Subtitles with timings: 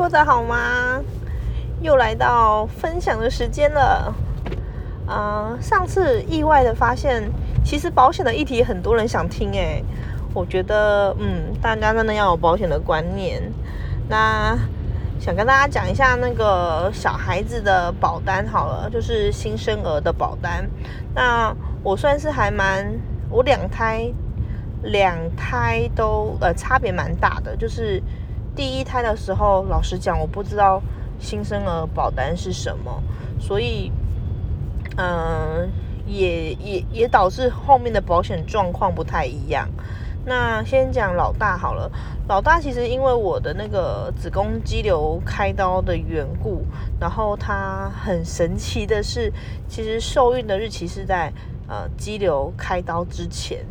[0.00, 0.98] 过得好吗？
[1.82, 4.14] 又来到分享的时间了。
[5.06, 7.30] 嗯，上次意外的发现，
[7.62, 9.84] 其实保险的议题很多人想听诶。
[10.32, 13.42] 我觉得，嗯，大家真的要有保险的观念。
[14.08, 14.56] 那
[15.20, 20.66] 想跟大家讲一下那个小孩子的保单好了，就是新生儿的保单。
[21.14, 22.90] 那我算是还蛮，
[23.28, 24.10] 我两胎。
[24.82, 28.02] 两胎都呃差别蛮大的，就是
[28.54, 30.82] 第一胎的时候，老实讲我不知道
[31.18, 33.02] 新生儿保单是什么，
[33.38, 33.90] 所以
[34.96, 35.70] 嗯
[36.06, 39.68] 也也也导致后面的保险状况不太一样。
[40.26, 41.90] 那先讲老大好了，
[42.28, 46.62] 老大其实因为我的那个子宫肌瘤开刀的缘故，
[47.00, 49.32] 然后他很神奇的是，
[49.66, 51.32] 其实受孕的日期是在
[51.66, 53.64] 呃肌瘤开刀之前。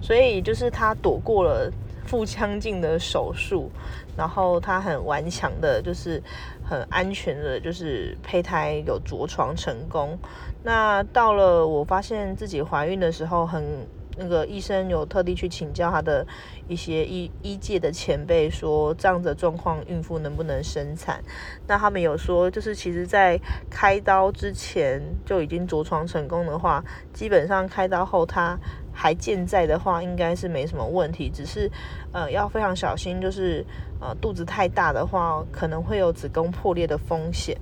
[0.00, 1.68] 所以就是他躲过了
[2.06, 3.70] 腹腔镜的手术，
[4.16, 6.22] 然后他很顽强的，就是
[6.64, 10.18] 很安全的，就是胚胎有着床成功。
[10.62, 13.86] 那到了我发现自己怀孕的时候，很
[14.18, 16.26] 那个医生有特地去请教他的
[16.68, 21.22] 一些医医界的前辈，说这样的状况孕妇能不能生产？
[21.66, 23.38] 那他们有说，就是其实在
[23.68, 28.58] 开刀之前就已经着床成功的话，基本上开刀后他。
[28.98, 31.70] 还健在的话，应该是没什么问题，只是，
[32.12, 33.62] 呃，要非常小心，就是
[34.00, 37.54] 呃肚子太大的话，可能会有子宫破裂的风险。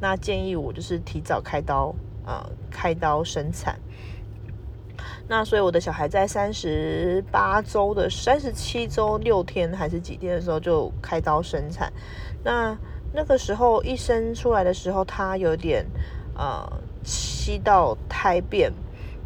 [0.00, 3.78] 那建议我就是提早开刀，呃，开刀生产。
[5.28, 11.92] 那所以我的小孩在三十八周的三十七周六天还是几天的时候就开刀生产。
[12.42, 12.76] 那
[13.12, 15.84] 那个时候一生出来的时候，他有点
[16.34, 16.66] 呃
[17.04, 18.72] 吸到胎便。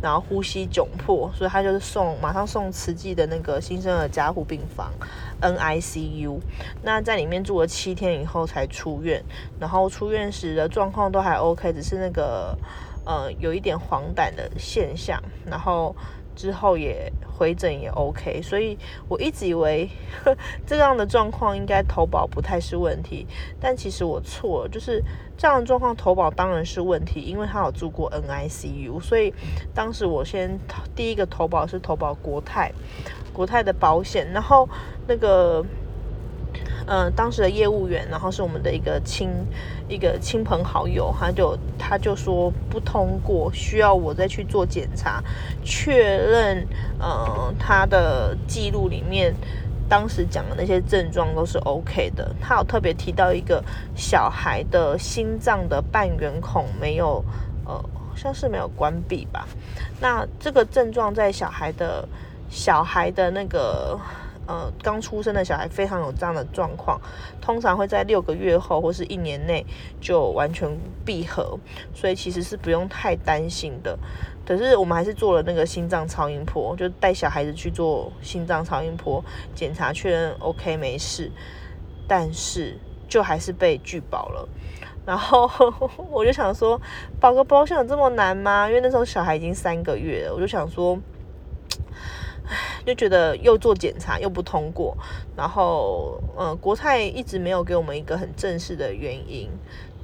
[0.03, 4.93] 然后呼吸窘迫，所以他就是送马上送慈济的那个新生儿加护病房
[5.41, 6.41] NICU。
[6.83, 9.25] 那在里面住了七天以后才出院，
[9.59, 12.59] 然后出院时的状况都还 OK，只是那个
[13.07, 15.95] 呃有一点黄疸的现象，然后。
[16.35, 18.79] 之后也回诊也 OK，所以
[19.09, 19.89] 我一直以为
[20.25, 23.27] 呵 这样的状况应该投保不太是问题，
[23.61, 25.03] 但其实我错了，就是
[25.37, 29.33] 这样的状况投保当然是问题，因为他有住过 NICU，所以
[29.75, 30.59] 当时我先
[30.95, 32.73] 第一个投保是投保国泰，
[33.33, 34.69] 国泰的保险，然后
[35.07, 35.65] 那个。
[36.87, 39.31] 嗯，当时的业务员，然后是我们的一个亲
[39.89, 45.23] 一个亲朋好友，他就他就说不通过，需要我再去做检查，
[45.63, 46.67] 确认，
[47.01, 49.33] 嗯，他的记录里面
[49.89, 52.35] 当时讲的那些症状都是 OK 的。
[52.41, 53.63] 他有特别提到一个
[53.95, 57.25] 小孩的心脏的半圆孔没有，
[57.65, 57.81] 呃，
[58.17, 59.47] 像是没有关闭吧？
[60.01, 62.09] 那这个症状在小孩的
[62.51, 63.99] 小孩的那个。
[64.45, 67.01] 呃，刚出生的小孩非常有这样的状况，
[67.41, 69.65] 通常会在六个月后或是一年内
[70.01, 70.69] 就完全
[71.05, 71.57] 闭合，
[71.95, 73.97] 所以其实是不用太担心的。
[74.45, 81.31] 可是我们还是做了那个心脏超音波，就带小孩子去做心脏超音波检查，确认 OK 没事，
[82.09, 82.77] 但是
[83.07, 84.49] 就还是被拒保了。
[85.07, 85.49] 然后
[86.11, 86.81] 我就想说，
[87.21, 88.69] 保个保险有这么难吗？
[88.69, 90.99] 因为那时候小孩已经三个月了，我就想说。
[92.85, 94.97] 就觉得又做检查又不通过，
[95.37, 99.49] 然后嗯，国泰一直没有给我们一个很正式的原因，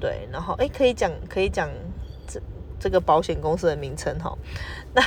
[0.01, 1.69] 对，然后哎，可以讲可以讲
[2.27, 2.41] 这
[2.79, 4.37] 这个保险公司的名称哈，
[4.95, 5.03] 那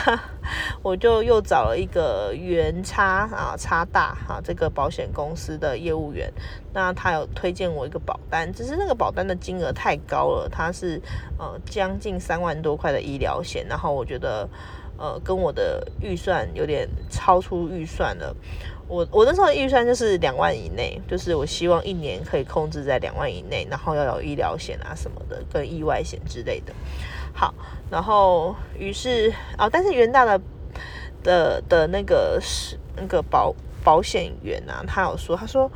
[0.81, 6.31] 我就又找了一个原差啊差大哈这个保险公司的业务员，
[6.73, 11.02] 那他有推荐我一个保单，只是那个保单的金额太高了，它是
[11.38, 14.50] 呃将近三万多块的医疗险，然后我觉得。
[15.02, 18.36] 呃，跟我的预算有点超出预算了。
[18.88, 26.72] 我我那时候预算就是两万以内，就是我希望一年可以控制在两万以内，然后要有医疗险啊什么的，跟意外险之类的。
[27.34, 27.52] 好，
[27.90, 30.40] 然后于是啊，但是元大的
[31.24, 35.72] 的的那个是那个保保险员啊，他有说，他说，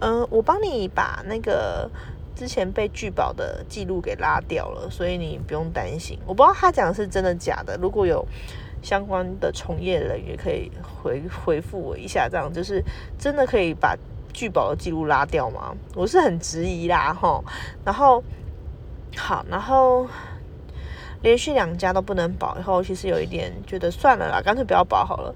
[0.00, 1.88] 嗯，我帮你把那个。
[2.36, 6.18] 之前被拒保的记录给拉掉了，所以你不用担心。
[6.26, 8.26] 我不知道他讲的是真的假的，如果有
[8.84, 12.84] 相关的从业人员可以回回复我一下，这样就是
[13.18, 13.96] 真的可以把
[14.32, 15.74] 拒保的记录拉掉吗？
[15.94, 17.42] 我是很质疑啦，哈。
[17.82, 18.22] 然后
[19.16, 20.06] 好，然后
[21.22, 25.34] 连续两家都不能保，以后其实有一点觉得算了啦，干脆不要保好了。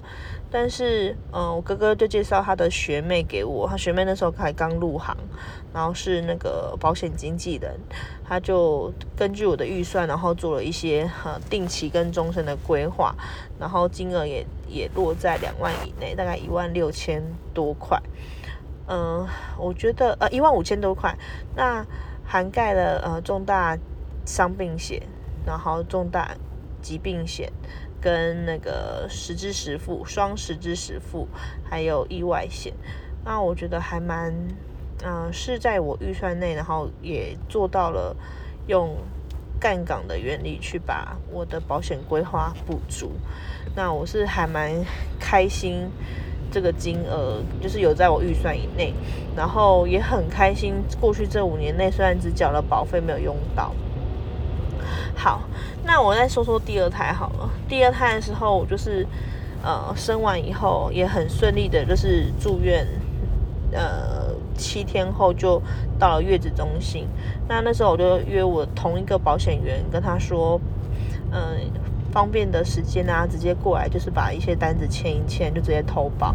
[0.51, 5.15] 但是，嗯，我哥哥就介绍他的学妹给我，他学妹那时候才刚入行，
[5.71, 7.79] 然后是那个保险经纪人，
[8.27, 13.13] 他就根据我的预算，然后做了一些呃定期跟终身的规划，
[13.59, 17.23] 然后金额也也落在两万以内，大概一万六千
[17.53, 18.01] 多块。
[18.87, 21.15] 嗯，我觉得呃一万五千多块，
[21.55, 21.85] 那
[22.25, 23.77] 涵盖了呃重大
[24.25, 25.03] 伤病险，
[25.45, 26.35] 然后重大
[26.81, 27.51] 疾病险
[28.01, 31.27] 跟那个实支实付双实支实付，
[31.69, 32.73] 还有意外险，
[33.25, 34.33] 那我觉得还蛮
[35.03, 38.15] 嗯是在我预算内，然后也做到了
[38.67, 38.95] 用
[39.59, 43.11] 干岗的原理去把我的保险规划补足，
[43.75, 44.73] 那我是还蛮
[45.19, 45.89] 开心。
[46.51, 48.91] 这个金额就是有在我预算以内，
[49.35, 50.73] 然后也很开心。
[50.99, 53.71] 过去这五年内，虽然只缴了保费，没有用到。
[55.19, 55.41] 好，
[55.83, 57.49] 那我再说说第二胎好了。
[57.67, 59.05] 第二胎的时候，我就是
[59.61, 62.87] 呃生完以后也很顺利的，就是住院，
[63.73, 65.61] 呃七天后就
[65.99, 67.05] 到了月子中心。
[67.49, 70.57] 那那时候我就约我同一个保险员，跟他说，
[71.33, 71.69] 嗯。
[72.11, 76.33] 方便的时间啊，直接过来就是把一些单子签一签，就直接投保。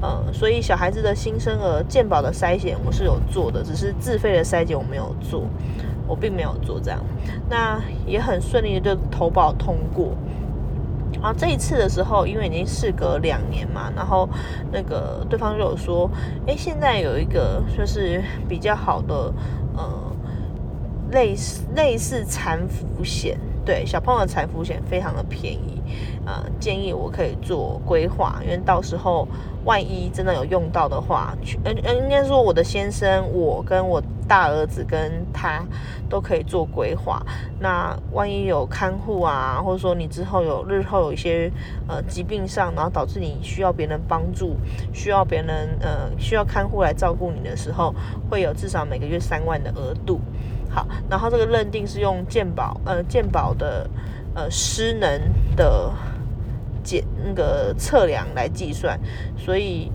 [0.00, 5.44] 呃，所以小孩子的新生儿健保的筛检我是有做的，只是自费的筛检我没有做，
[6.06, 7.00] 我并没有做这样。
[7.48, 10.12] 那也很顺利的就投保通过。
[11.20, 14.28] 然后这一次的时候，因为已经事隔两年嘛，然后
[14.72, 16.10] 那个对方就有说，
[16.46, 19.32] 哎，现在有一个就是比较好的
[19.76, 19.84] 呃
[21.10, 23.38] 类似类似残服险。
[23.64, 25.81] 对小朋友的残服险非常的便宜，
[26.26, 29.26] 呃，建议我可以做规划，因为到时候
[29.64, 35.62] 万一真的有用到的话，嗯嗯，应该说我的先生，我跟我大儿子跟他
[36.08, 37.22] 都可以做规划。
[37.60, 41.50] 那万一有看护啊，或者说你之后有日后有一些
[41.88, 44.56] 呃疾病上，然后导致你需要别人帮助，
[44.92, 47.94] 需要别人呃需要看护来照顾你的时候，
[48.30, 50.20] 会有至少每个月三万的额度。
[50.74, 53.86] 好，然后这个认定是用健保，呃，健保的
[54.34, 55.20] 呃失能
[55.56, 55.92] 的
[56.82, 58.98] 检那个测量来计算，
[59.36, 59.90] 所以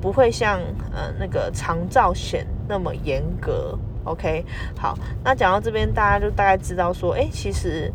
[0.00, 0.60] 不会像
[0.92, 3.78] 呃那个长照险那么严格。
[4.04, 4.44] OK，
[4.78, 7.92] 好，那讲到这边，大家就大概知道说，哎，其实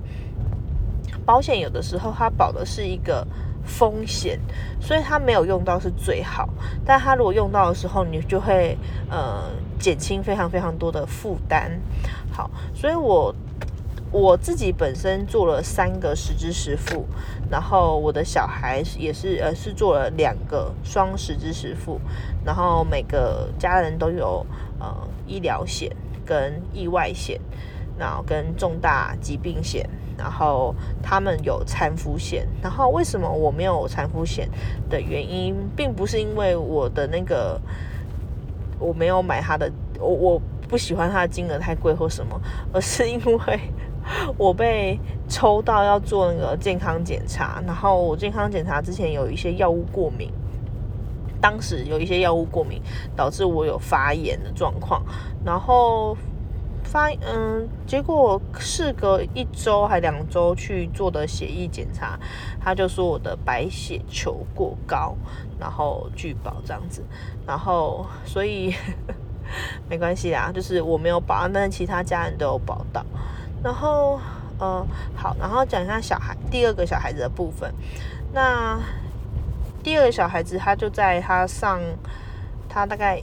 [1.26, 3.26] 保险有的时候它保的是一个。
[3.70, 4.40] 风险，
[4.80, 6.48] 所以它没有用到是最好，
[6.86, 8.78] 但它如果用到的时候，你就会
[9.10, 9.44] 呃
[9.78, 11.70] 减轻非常非常多的负担。
[12.32, 13.36] 好，所以我
[14.12, 17.06] 我自己本身做了三个十支实付，
[17.50, 22.00] 然后我的小孩也是呃是做了两个双十支实付，
[22.46, 24.46] 然后每个家人都有
[24.80, 24.96] 呃
[25.26, 25.96] 医疗险
[26.26, 27.40] 跟意外险，
[27.98, 29.90] 然后跟重大疾病险。
[30.18, 34.50] 然后他们有产妇险，然后为什么我没有产妇险
[34.90, 37.62] 的原因，并不是因为我的那个
[38.80, 42.42] 我没有买他的，我我不喜欢它的金额太贵或什么，
[42.74, 43.60] 而是因为
[44.38, 50.32] 我被抽到要做那个健康检查，然后我健康检查之前有一些药物过敏，
[51.42, 52.82] 当时有一些药物过敏
[53.16, 55.04] 导致我有发炎的状况，
[55.46, 56.16] 然后。
[56.84, 62.18] 发嗯，结果事隔一周还两周去做的血液检查，
[62.62, 65.14] 他就说我的白血球过高，
[65.60, 67.04] 然后拒保这样子，
[67.46, 68.74] 然后所以
[69.90, 73.06] 没关系啦，就是我没有保，但是其他家人都有保到。
[73.64, 74.20] 然后
[74.60, 77.74] 呃好，然后讲一下小孩第二个小孩子的部分。
[78.34, 78.80] 那
[79.84, 81.80] 第二个小孩子他就在他上
[82.68, 83.22] 他大概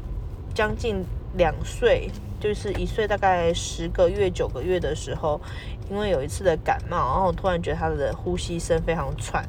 [0.54, 1.04] 将近
[1.36, 2.10] 两岁。
[2.40, 5.40] 就是一岁大概十个月九个月的时候，
[5.88, 9.42] 因为有一次的感冒，然后突然觉得他的呼吸声非常喘，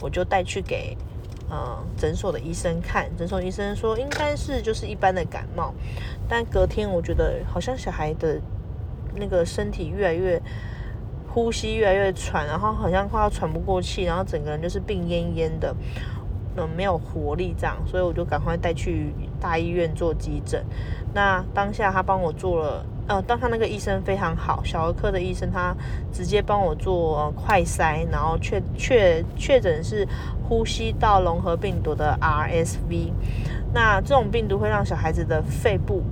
[0.00, 0.96] 我就带去给
[1.48, 5.72] 呃诊所的医生看，诊所医生说应该是就是一般的感冒，
[6.28, 8.40] 但隔天我觉得好像小孩的
[9.16, 10.40] 那个身体越来越
[11.28, 15.74] 呼吸越来越喘，然后好像快要喘不过气，然后整个人就是病恹恹的。
[16.56, 20.64] 嗯，没有活力这样，所以我就赶快带去大医院做急诊。
[21.12, 25.74] 那当下他帮我做了，呃，当他那个医生非常好，小儿科的医生，他
[26.12, 30.06] 直接帮我做快筛，然后确确确诊是
[30.48, 33.10] 呼吸道融合病毒的 RSV。
[33.72, 36.04] 那这种病毒会让小孩子的肺部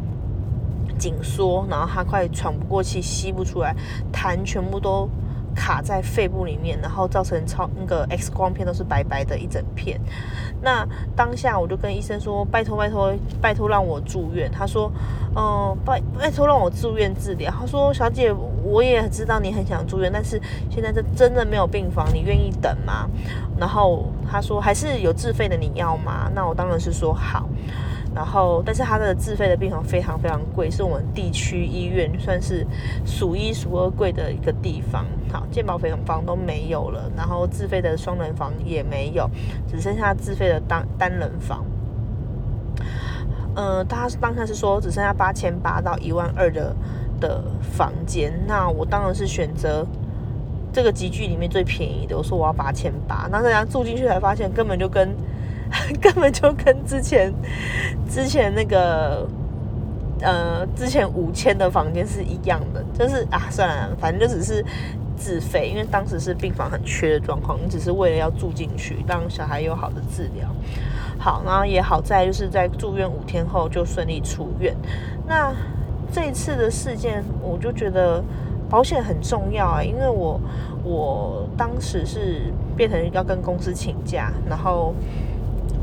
[1.03, 3.75] 紧缩，然后他快喘不过气，吸不出来，
[4.13, 5.09] 痰全部都。
[5.55, 10.01] 卡在肺部里面，然后造成超那个 X 光片都是白白的一整片。
[10.63, 10.83] 那
[11.15, 14.91] 当下我就跟医生说：“拜托拜托拜托让我住院。”他说
[15.37, 18.33] ：“嗯，拜拜托让我住院治疗。”他说：“小姐，
[18.65, 20.41] 我也知道你很想住院，但是
[20.71, 23.07] 现在这真的没有病房，你愿意等吗？”
[23.61, 27.47] 然后他说：“还是有自费的，你要吗？”那我当然是说好。
[28.15, 32.67] 然后，但是他的自费的病房非常非常贵，是我们地区医院算是
[33.07, 35.07] 数一数二贵的一个地方。
[35.33, 39.31] 好，健保费用房都没有了，然后自费的双人房也没有，
[39.67, 41.65] 只剩下自费的单单人房。
[43.55, 46.75] 呃，他当下是说只剩下八千八到一万二的
[47.19, 49.87] 的房间，那我当然是选择
[50.73, 52.17] 这个集聚里面最便宜的。
[52.17, 55.15] 我说我要八千八，那大家住进去才发现根本就跟
[56.01, 57.33] 根本就跟之前
[58.09, 59.27] 之前那个
[60.21, 64.65] 呃之前五千的房间是一样的，就是啊算了，反正就只是
[65.17, 70.49] 自费，因为当时是病房很缺的状况，你只是为了要住进去，让小孩有好的治疗。
[71.19, 74.75] 好，然后也好在就是在住院五天后就顺利出院。
[75.27, 75.55] 那
[76.13, 78.21] 这一次的事件，我就觉得
[78.69, 80.41] 保险很重要啊，因为我
[80.83, 84.93] 我当时是变成要跟公司请假，然后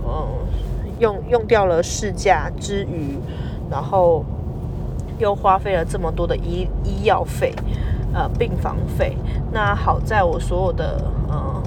[0.09, 3.17] 嗯用用掉了事假之余，
[3.69, 4.25] 然后
[5.17, 7.53] 又花费了这么多的医医药费，
[8.13, 9.15] 呃病房费。
[9.51, 11.63] 那好在我所有的呃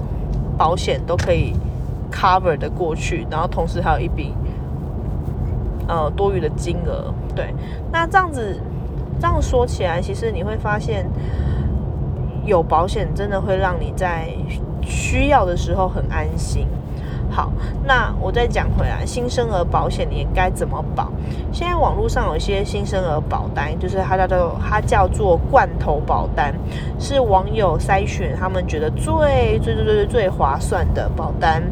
[0.57, 1.53] 保险都可以。
[2.15, 4.35] cover 的过去，然后同时还有一笔
[5.87, 7.51] 呃多余的金额，对，
[7.91, 8.59] 那这样子
[9.19, 11.09] 这样说起来，其实你会发现
[12.45, 14.29] 有保险真的会让你在
[14.83, 16.67] 需要的时候很安心。
[17.33, 17.51] 好，
[17.83, 21.11] 那我再讲回来，新生儿保险你应该怎么保？
[21.51, 26.53] 现在网络上有一些新生儿保单，就是它叫做它叫做罐头保单，
[26.99, 31.63] 是网友筛选他们觉得最最最最最划算的保单，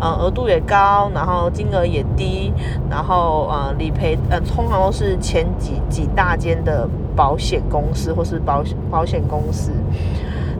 [0.00, 2.52] 呃，额度也高，然后金额也低，
[2.90, 9.70] 然后呃理赔呃通常都是前几几大间的保险公司或是保保险公司，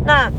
[0.06, 0.30] 那。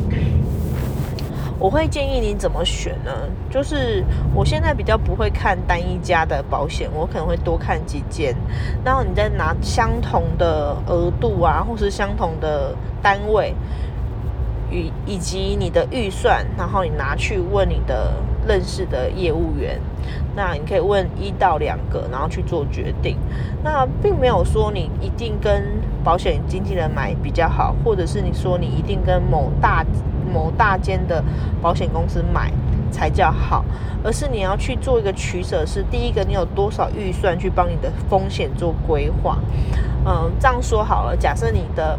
[1.66, 3.12] 我会建议你怎么选呢？
[3.50, 4.06] 就是
[4.36, 8.36] 我现在比较不会看单一家的保险，我可能会多看几间，
[8.84, 13.56] 然后你再拿相同的额度啊，或是相同的单位，
[14.70, 18.14] 以以及你的预算，然后你拿去问你的
[18.48, 19.82] 认识的业务员，
[20.36, 23.18] 那你可以问一到两个，然后去做决定。
[23.64, 25.64] 那并没有说你一定跟
[26.04, 29.84] 保险经纪人买比较好，或者是你说你一定跟某大。
[30.36, 31.24] 某大间的
[31.62, 32.52] 保险公司买
[32.92, 33.64] 才叫好，
[34.04, 35.66] 而是你要去做一个取舍。
[35.66, 39.38] 是第一个，你有多少预算去帮你的风险做规划？
[40.06, 41.98] 嗯，这样说好了，假设你的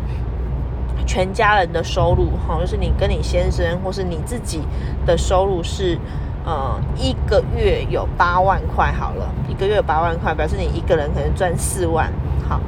[1.07, 4.61] 全家人的收入，哈，就是你跟你先生或是你自己
[5.07, 5.99] 的收入是，
[6.45, 12.13] 呃，一个月有八万块，好了，一个月有八万块，表示你一个人可能赚四万，
[12.49, 12.61] 好。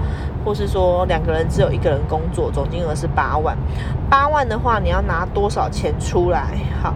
[0.49, 3.55] 或是说两个人只有一个人工作，总金额是八万。
[4.09, 6.55] 八万的话，你要拿多少钱出来？
[6.83, 6.95] 好，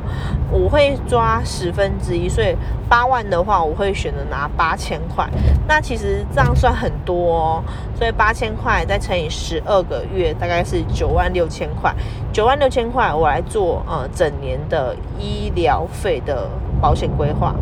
[0.50, 2.56] 我会抓十分之一，所以
[2.88, 5.28] 八万的话，我会选择拿八千块。
[5.68, 11.94] 那其实这样算很多哦，所以八千块再乘以十二个月，大概是九万六千块。
[12.32, 16.48] 九万六千块，我来做呃整年的医疗费的
[16.80, 17.54] 保险规划，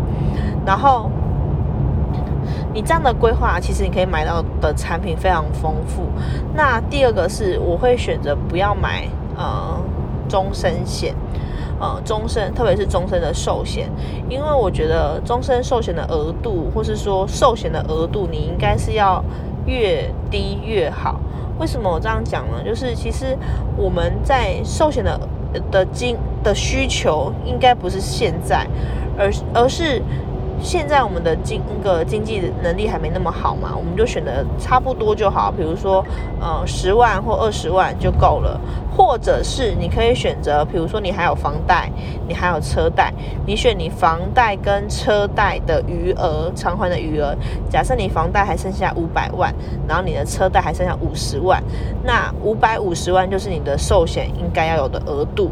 [0.64, 1.10] 然后。
[2.72, 6.04] 你这样的规划，其实你可以买到的产品非常丰富。
[6.54, 9.76] 那第二个是，我会选择不要买呃
[10.28, 11.14] 终身险，
[11.80, 13.90] 呃终身，特别是终身的寿险，
[14.28, 19.24] 因为我觉得终身寿险的额度，或是说寿险的额度，你应该是要
[19.66, 21.18] 越低越好。
[21.58, 22.62] 为什么我这样讲呢？
[22.64, 23.36] 就是其实
[23.76, 25.20] 我们在寿险的
[25.72, 28.64] 的经的需求，应该不是现在，
[29.18, 30.00] 而而是。
[30.62, 36.04] 现在我们的经那个经济能力还没那么好嘛，我们就选择差不多就好，比如说
[36.40, 38.60] 呃十万或二十万就够了，
[38.96, 41.90] 或者是你可以选择，比如说你还有房贷，
[42.28, 43.12] 你还有车贷，
[43.46, 47.34] 你选你房贷跟车贷的余额偿还的余额，
[47.70, 49.52] 假设你房贷还剩下五百万，
[49.88, 51.62] 然后你的车贷还剩下五十万，
[52.04, 55.50] 那五百五十万就是你的寿险应该要有的额度，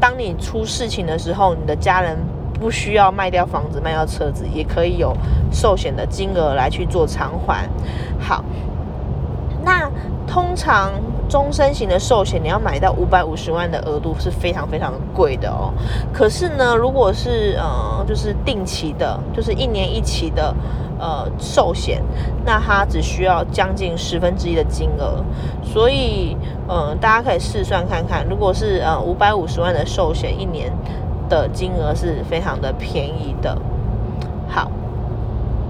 [0.00, 2.16] 当你出事情的时候，你的家人。
[2.60, 5.16] 不需要卖掉房子、卖掉车子，也可以有
[5.50, 7.68] 寿险的金额来去做偿还。
[8.18, 8.44] 好，
[9.64, 9.90] 那
[10.26, 10.92] 通常
[11.28, 15.72] 终身型的寿险，你要买到五百五十万的额度是非常非常贵的哦。
[16.12, 20.54] 可是呢，如果是呃，就是定期的，就是一年一期的
[20.98, 22.02] 呃寿险，
[22.44, 25.22] 那它只需要将近十分之一的金额。
[25.62, 26.36] 所以，
[26.66, 30.72] 呃，大家可以试算看看，如果是呃五百五十万的寿险，一年。
[31.28, 33.56] 的金额是非常的便宜的，
[34.48, 34.70] 好，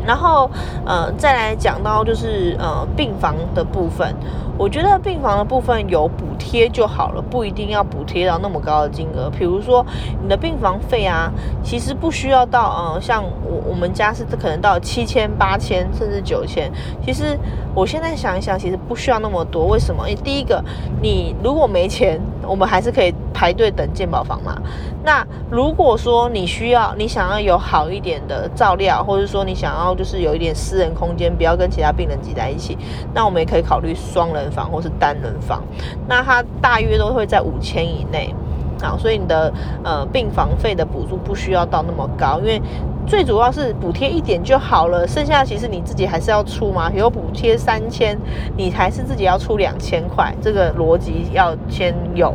[0.07, 0.51] 然后
[0.87, 4.15] 呃再来讲到就是呃病房的部分，
[4.57, 9.29] 我觉得病房的部分有补贴就好了，不一定要补贴到那么高的金额。
[9.31, 9.85] 比如说
[10.23, 11.31] 你的病房费啊，
[11.63, 16.71] 其实不需要到呃像我我们家是可能到七千八千甚至九千，
[17.05, 17.39] 其实
[17.75, 19.67] 我现在想一想，其实不需要那么多。
[19.67, 20.09] 为什么？
[20.09, 20.65] 因为第一个，
[21.03, 23.15] 你如果没钱，我们还是可以。
[23.39, 24.61] 排队等健保房嘛。
[25.05, 32.77] 那如果说你需要，你想要有好一点的照料，或者说你想要就是有一点私人空间，不要跟其他病人挤在一起，
[33.15, 35.63] 那我们也可以考虑双人房或是单人房。
[36.09, 38.35] 那它大约都会在五千以内。
[38.83, 39.53] 好，所以你的
[39.85, 42.61] 呃病房费的补助不需要到那么高，因为
[43.07, 46.91] 最主要是补贴一点就好了，剩下其实你自己还是要出嘛。
[46.93, 48.19] 有补贴三千，
[48.57, 52.33] 你还是自己要出两千块，这个逻辑要先有。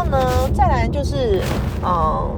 [0.00, 1.42] 然后呢，再来就是
[1.84, 2.30] 嗯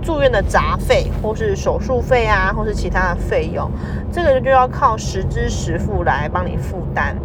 [0.00, 3.68] 住院的杂费，或是手术费啊，或是其他的费用，
[4.12, 7.16] 这个就要靠实支实付来帮你负担。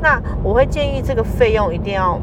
[0.00, 2.20] 那我会建议这个费用一定要。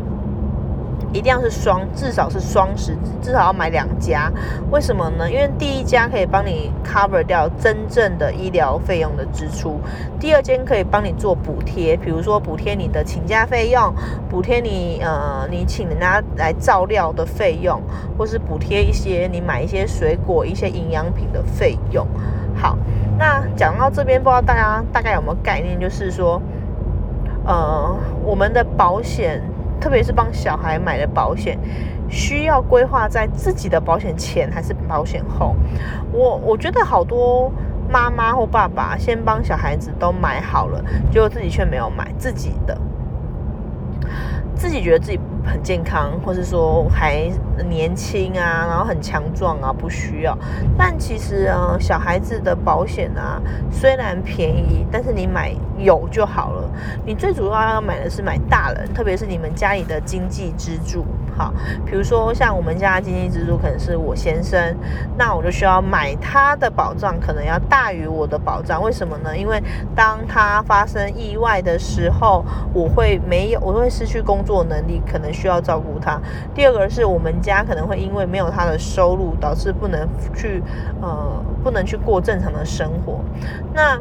[1.15, 4.29] 一定要是双，至少是双十，至少要买两家。
[4.69, 5.31] 为什么呢？
[5.31, 9.79] 因为第一家可以帮你 cover 掉真正的医疗费用的支出，
[10.19, 13.93] 第二间可以帮你做补贴，比如说补贴你的请假费用，
[14.29, 17.81] 补贴你呃你请人家来照料的费用，
[18.17, 22.05] 或是补贴一些你买一些水果、一些营养品的费用。
[22.53, 22.77] 好，
[23.17, 26.41] 那讲到这边，不知道大家大概有没有概念，就是说，
[27.45, 29.41] 呃，我们的保险。
[29.79, 31.57] 特别是帮小孩买的保险，
[32.09, 35.55] 需要规划在自己的保险前还是保险后？
[36.11, 37.51] 我我觉得好多
[37.89, 42.77] 妈妈或爸爸先帮小孩子都买好了，结果自己却没有买自己的，
[44.55, 45.19] 自己觉得自己。
[45.45, 47.29] 很健康，或是说还
[47.69, 50.37] 年轻啊，然后很强壮啊，不需要。
[50.77, 53.39] 但其实啊，小孩子的保险啊，
[53.71, 56.69] 虽然便宜，但是你买有就好了。
[57.05, 61.05] 你最主要要买的是买大人，特别是你们家里的经济支柱。
[61.37, 61.53] 好，
[61.85, 64.57] 比如说像我们家的经济支柱可能是我先生，
[65.17, 68.81] 那我就需要买他的保障，可能要大于我的保障。
[68.81, 69.37] 为什么呢？
[69.37, 69.61] 因为
[69.93, 75.34] 当他发生意外的时候，我会没有，我会失去工作能力，可能。
[75.35, 76.19] 需要照顾他。
[76.55, 80.63] 第二个是我们家可能会因为没有他的收入，导致不能去
[81.01, 83.19] 呃不能去过正常的生活。
[83.73, 83.99] 那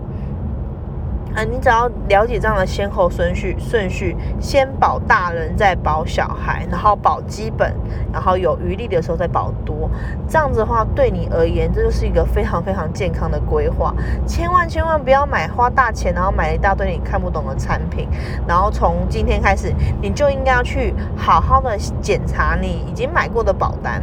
[1.37, 7.75] 嗯，你只要了解这样的先后顺序，顺序先保大人，再保小孩，然后保基本，
[8.13, 9.91] 然后有余力的时候再保多。
[10.29, 13.93] 这样子的话，对你而言，这就是一个非常非常健康的规划。
[14.27, 18.09] 千万千万不要买花大钱，然后买一大堆你看不懂的产品。
[18.47, 24.01] 然后从今天开始，你就应该要去好好的检查你已经买过的保单。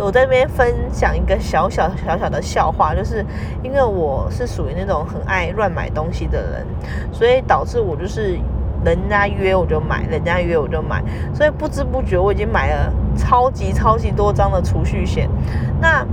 [0.00, 3.24] 我在这边分享一个小小小小的笑话，就是
[3.62, 6.66] 因为我是属于那种很爱乱买东西的人，
[7.12, 8.38] 所以导致我就是
[8.84, 11.02] 人家约我就买，人家约我就买，
[11.34, 15.28] 所以不知不觉我已经买了超级超级多张的储蓄险。
[15.80, 16.04] 那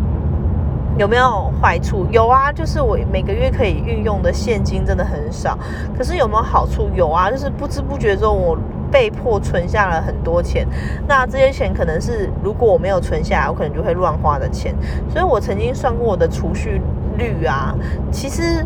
[0.97, 2.06] 有没有坏处？
[2.12, 5.58] 有啊，就是我每个月可以运用的现金真的很少。
[5.97, 6.89] 可是有没有好处？
[6.93, 8.58] 有啊，就是不知不觉中我。
[8.97, 10.67] 被迫存下了很多钱，
[11.07, 14.73] 那这些钱可能是如果我没有存下来，我可能就会乱花的钱。
[15.07, 16.81] 所以我曾经算过我的储蓄
[17.15, 17.75] 率啊，
[18.12, 18.65] 其实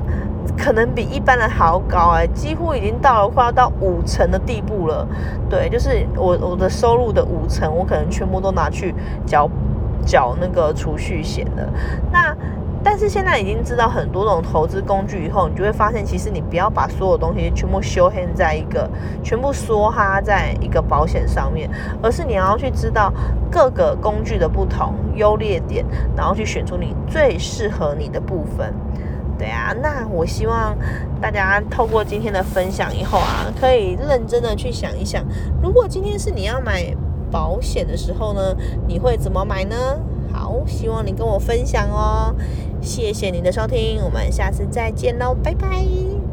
[0.58, 5.06] 可能比一般人好高哎，几乎已经到了快要到五成的地步了。
[5.50, 9.50] 对，就是我我的收入的五成，我可能全部都拿去缴
[10.06, 11.70] 缴那个储蓄险了。
[12.10, 12.34] 那
[12.84, 18.90] 但是现在已经知道很多种投资工具以后，你就会发现，其实你不要把所有东西全部修黑在一个，
[19.24, 21.70] 全部梭哈在一个保险上面，
[22.02, 23.14] 而是你要去知道
[23.52, 28.74] 各个工具的不同优劣点，然后去选出你最适合你的部分。
[29.38, 30.78] 对啊，那我希望
[31.20, 35.24] 大家透过今天的分享以后啊，可以认真的去想一想，
[35.62, 36.96] 如果今天是你要买
[37.32, 38.56] 保险的时候呢，
[38.88, 39.76] 你会怎么买呢？
[40.32, 42.34] 好，希望你跟我分享哦。
[42.82, 46.31] 谢谢您的收听，我们下次再见喽，拜拜。